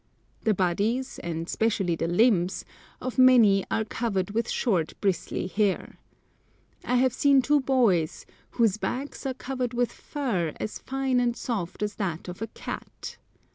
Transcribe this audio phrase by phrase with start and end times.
[0.45, 2.65] The bodies, and specially the limbs,
[2.99, 5.99] of many are covered with short bristly hair.
[6.83, 11.83] I have seen two boys whose backs are covered with fur as fine and soft
[11.83, 13.17] as that of a cat.